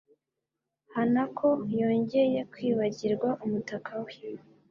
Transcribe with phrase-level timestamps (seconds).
[0.93, 1.47] Hanako
[1.81, 4.13] yongeye kwibagirwa umutaka we.